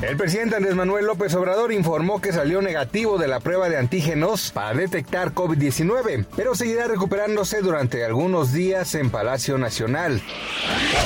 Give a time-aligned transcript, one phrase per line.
[0.00, 4.52] El presidente Andrés Manuel López Obrador informó que salió negativo de la prueba de antígenos
[4.52, 10.22] para detectar COVID-19, pero seguirá recuperándose durante algunos días en Palacio Nacional.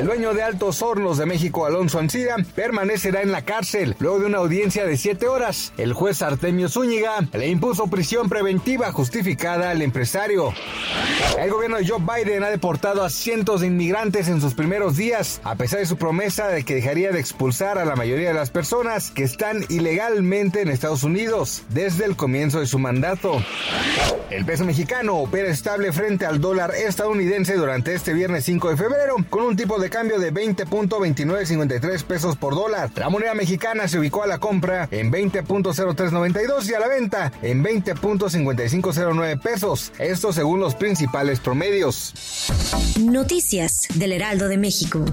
[0.00, 4.26] El dueño de Altos Hornos de México, Alonso Ancira, permanecerá en la cárcel luego de
[4.26, 5.72] una audiencia de siete horas.
[5.76, 10.52] El juez Artemio Zúñiga le impuso prisión preventiva justificada al empresario.
[11.38, 15.40] El gobierno de Joe Biden ha deportado a cientos de inmigrantes en sus primeros días,
[15.44, 18.50] a pesar de su promesa de que dejaría de expulsar a la mayoría de las
[18.80, 23.44] personas que están ilegalmente en Estados Unidos desde el comienzo de su mandato.
[24.30, 29.16] El peso mexicano opera estable frente al dólar estadounidense durante este viernes 5 de febrero,
[29.28, 32.90] con un tipo de cambio de 20.2953 pesos por dólar.
[32.96, 37.62] La moneda mexicana se ubicó a la compra en 20.0392 y a la venta en
[37.62, 39.92] 20.5509 pesos.
[39.98, 42.14] Esto según los principales promedios.
[42.98, 45.04] Noticias del Heraldo de México.